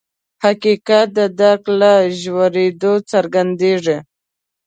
حقیقت 0.43 1.07
د 1.17 1.19
درک 1.39 1.63
له 1.79 1.93
ژورېدو 2.21 2.93
څرګندېږي. 3.11 3.97